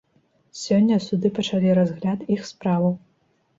[0.61, 2.93] Сёння суды пачалі разгляд іх справаў.